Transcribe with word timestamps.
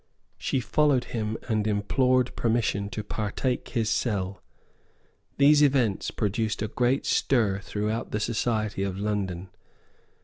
She 0.39 0.59
followed 0.59 1.03
him 1.13 1.37
and 1.47 1.67
implored 1.67 2.35
permission 2.35 2.89
to 2.89 3.03
partake 3.03 3.67
his 3.69 3.87
cell. 3.87 4.41
These 5.37 5.61
events 5.61 6.09
produced 6.09 6.63
a 6.63 6.67
great 6.67 7.05
stir 7.05 7.59
throughout 7.59 8.09
the 8.09 8.19
society 8.19 8.81
of 8.81 8.97
London. 8.97 9.49